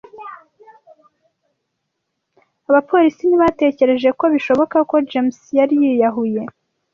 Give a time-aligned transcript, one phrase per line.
[2.69, 6.41] Abapolisi ntibatekereje ko bishoboka ko James yari yiyahuye.